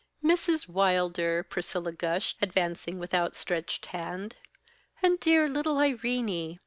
"Mrs. 0.23 0.67
Wilder!" 0.67 1.43
Priscilla 1.43 1.91
gushed, 1.91 2.37
advancing 2.41 2.97
with 2.97 3.13
outstretched 3.13 3.85
hand, 3.85 4.35
"and 5.03 5.19
dear 5.19 5.47
little 5.47 5.77
Irene! 5.77 6.57